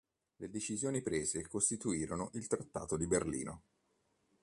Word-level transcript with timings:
Le 0.37 0.49
decisioni 0.49 1.03
prese 1.03 1.47
costituirono 1.47 2.31
il 2.33 2.47
Trattato 2.47 2.97
di 2.97 3.05
Berlino. 3.05 3.61